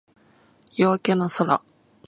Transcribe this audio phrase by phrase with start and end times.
[0.77, 1.61] 夜明けの空